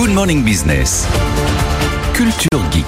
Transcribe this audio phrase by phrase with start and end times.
[0.00, 1.06] Good Morning Business.
[2.14, 2.86] Culture Geek.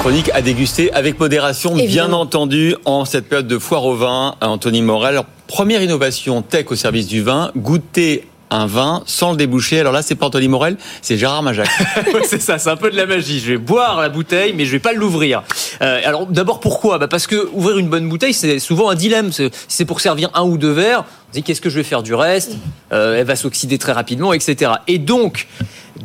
[0.00, 4.34] Chronique à déguster avec modération, bien entendu, en cette période de foire au vin.
[4.42, 9.38] Anthony Morel, Alors, première innovation tech au service du vin, goûter un vin sans le
[9.38, 9.80] déboucher.
[9.80, 11.68] Alors là, c'est pas Anthony Morel, c'est Gérard Majac.
[12.12, 13.40] Ouais, c'est ça, c'est un peu de la magie.
[13.40, 15.44] Je vais boire la bouteille, mais je vais pas l'ouvrir.
[15.82, 16.98] Euh, alors d'abord pourquoi?
[16.98, 19.30] Bah Parce que ouvrir une bonne bouteille, c'est souvent un dilemme.
[19.32, 21.04] C'est pour servir un ou deux verres.
[21.32, 22.56] Qu'est-ce que je vais faire du reste?
[22.92, 24.72] Euh, Elle va s'oxyder très rapidement, etc.
[24.86, 25.46] Et donc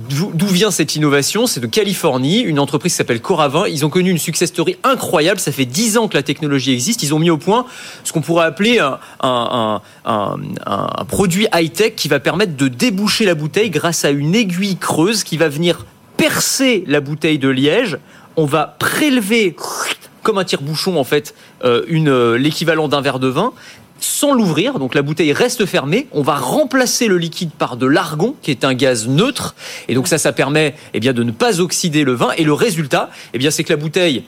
[0.09, 1.47] d'où vient cette innovation?
[1.47, 3.67] C'est de Californie, une entreprise qui s'appelle Coravin.
[3.67, 5.39] Ils ont connu une success story incroyable.
[5.39, 7.03] Ça fait 10 ans que la technologie existe.
[7.03, 7.66] Ils ont mis au point
[8.03, 8.80] ce qu'on pourrait appeler
[9.21, 9.81] un,
[11.07, 15.38] produit high-tech qui va permettre de déboucher la bouteille grâce à une aiguille creuse qui
[15.38, 15.85] va venir
[16.17, 17.97] percer la bouteille de liège.
[18.35, 19.55] On va prélever
[20.23, 21.35] comme un tire-bouchon en fait
[21.66, 23.53] euh, euh, l'équivalent d'un verre de vin
[24.03, 26.07] sans l'ouvrir, donc la bouteille reste fermée.
[26.11, 29.55] On va remplacer le liquide par de l'argon, qui est un gaz neutre,
[29.88, 32.31] et donc ça, ça permet eh bien de ne pas oxyder le vin.
[32.38, 34.23] Et le résultat, eh bien, c'est que la bouteille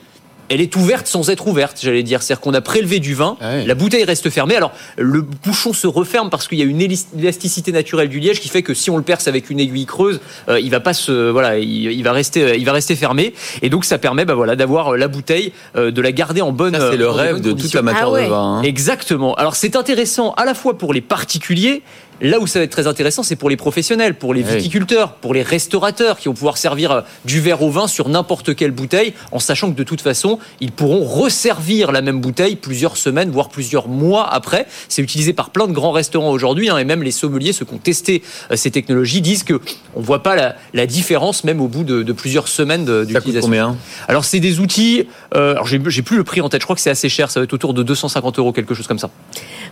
[0.48, 2.22] elle est ouverte sans être ouverte, j'allais dire.
[2.22, 3.66] C'est-à-dire qu'on a prélevé du vin, Ah ouais.
[3.66, 4.56] la bouteille reste fermée.
[4.56, 8.48] Alors, le bouchon se referme parce qu'il y a une élasticité naturelle du liège qui
[8.48, 11.30] fait que si on le perce avec une aiguille creuse, euh, il va pas se,
[11.30, 13.34] voilà, il, il va rester, euh, il va rester fermé.
[13.62, 16.52] Et donc, ça permet, bah voilà, d'avoir euh, la bouteille, euh, de la garder en
[16.52, 16.76] bonne.
[16.78, 18.24] C'est le rêve de tout amateur Ah ouais.
[18.24, 18.58] de vin.
[18.58, 18.62] hein.
[18.62, 19.34] Exactement.
[19.34, 21.82] Alors c'est intéressant à la fois pour les particuliers,
[22.20, 25.34] là où ça va être très intéressant, c'est pour les professionnels, pour les viticulteurs, pour
[25.34, 29.12] les restaurateurs qui vont pouvoir servir euh, du verre au vin sur n'importe quelle bouteille,
[29.32, 33.48] en sachant que de toute façon, ils pourront resservir la même bouteille plusieurs semaines, voire
[33.48, 34.66] plusieurs mois après.
[34.88, 37.74] C'est utilisé par plein de grands restaurants aujourd'hui, hein, et même les sommeliers, ceux qui
[37.74, 39.60] ont testé euh, ces technologies, disent que
[39.94, 43.40] on voit pas la, la différence même au bout de, de plusieurs semaines d'utilisation.
[43.42, 43.76] combien?
[44.08, 45.06] Alors c'est des outils.
[45.34, 46.60] euh, alors j'ai j'ai plus le prix en tête.
[46.60, 47.30] Je crois que c'est assez cher.
[47.30, 49.10] Ça va être autour de 250 euros, quelque chose comme ça.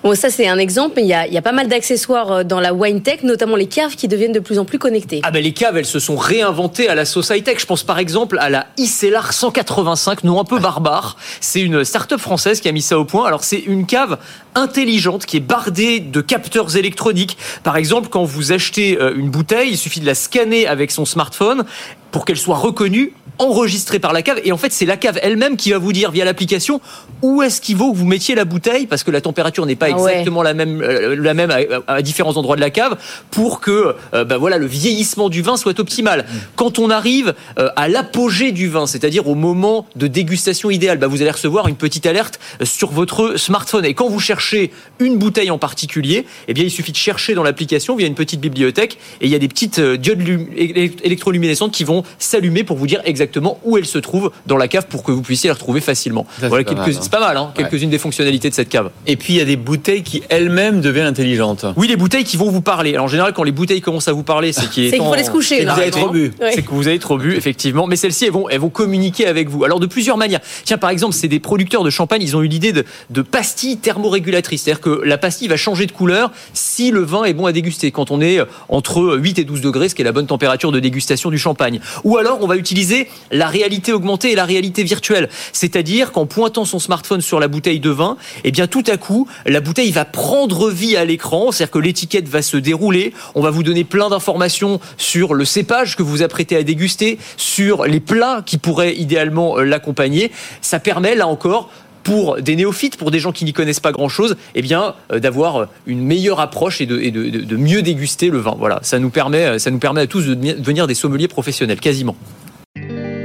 [0.02, 2.33] Bon, ça c'est un exemple, mais il y a, il y a pas mal d'accessoires
[2.34, 5.20] euh, dans la wine tech, notamment les caves qui deviennent de plus en plus connectées.
[5.22, 7.32] Ah ben les caves, elles se sont réinventées à la sauce.
[7.34, 11.16] Je pense par exemple à la Icellar 185, nom un peu barbare.
[11.40, 13.26] C'est une start-up française qui a mis ça au point.
[13.26, 14.18] Alors c'est une cave
[14.54, 17.36] intelligente qui est bardée de capteurs électroniques.
[17.62, 21.04] Par exemple, quand vous achetez euh, une bouteille, il suffit de la scanner avec son
[21.04, 21.64] smartphone
[22.10, 25.56] pour qu'elle soit reconnue enregistrée par la cave et en fait c'est la cave elle-même
[25.56, 26.80] qui va vous dire via l'application
[27.20, 29.86] où est-ce qu'il vaut que vous mettiez la bouteille parce que la température n'est pas
[29.90, 30.10] Ah ouais.
[30.12, 31.58] exactement la même euh, la même à,
[31.92, 32.96] à différents endroits de la cave
[33.32, 36.26] pour que euh, bah voilà le vieillissement du vin soit optimal.
[36.54, 41.08] Quand on arrive euh, à l'apogée du vin, c'est-à-dire au moment de dégustation idéale, bah
[41.08, 45.16] vous allez recevoir une petite alerte euh, sur votre smartphone et quand vous cherchez une
[45.18, 48.98] bouteille en particulier, eh bien il suffit de chercher dans l'application via une petite bibliothèque
[49.20, 52.86] et il y a des petites diodes lum- élect- électroluminescentes qui vont s'allumer pour vous
[52.86, 53.23] dire exactement
[53.64, 56.26] où elle se trouve dans la cave pour que vous puissiez la retrouver facilement.
[56.40, 56.98] c'est voilà pas quelques mal, hein.
[57.02, 57.64] c'est pas mal hein, Ouais.
[57.64, 58.90] quelques-unes des fonctionnalités de cette cave.
[59.06, 61.64] Et puis il y a des bouteilles qui elles-mêmes deviennent intelligentes.
[61.76, 62.92] Oui, les bouteilles qui vont vous parler.
[62.94, 65.02] Alors, en général, quand les bouteilles commencent à vous parler, c'est qu'il est, C'est qu'il
[65.02, 65.74] faut temps- aller se coucher, c'est que là.
[65.74, 66.32] Vous avez trop bu.
[66.52, 67.86] C'est que vous avez trop bu, effectivement.
[67.86, 69.64] Mais celles-ci, elles vont, elles vont communiquer avec vous.
[69.64, 70.40] Alors, de plusieurs manières.
[70.64, 72.22] Tiens, par exemple, c'est des producteurs de champagne.
[72.22, 74.62] Ils ont eu l'idée de, de pastilles thermorégulatrices.
[74.62, 77.90] C'est-à-dire que la pastille va changer de couleur si le vin est bon à déguster.
[77.90, 80.80] Quand on est entre 8 et 12 degrés, ce qui est la bonne température de
[80.80, 81.80] dégustation du champagne.
[82.04, 85.28] Ou alors, on va utiliser la réalité augmentée et la réalité virtuelle.
[85.52, 89.28] C'est-à-dire qu'en pointant son smartphone sur la bouteille de vin, eh bien, tout à coup,
[89.46, 91.52] la bouteille va prendre vie à l'écran.
[91.52, 93.12] C'est-à-dire que l'étiquette va se dérouler.
[93.34, 97.84] On va vous donner plein d'informations sur le cépage que vous apprêtez à déguster, sur
[97.84, 100.30] les plats qui pourraient idéalement euh, l'accompagner.
[100.60, 101.70] Ça permet, là encore,
[102.02, 105.56] pour des néophytes, pour des gens qui n'y connaissent pas grand-chose, eh bien, euh, d'avoir
[105.56, 108.54] euh, une meilleure approche et de, de- mieux déguster le vin.
[108.58, 112.16] Voilà, ça nous permet, ça nous permet à tous de devenir des sommeliers professionnels, quasiment.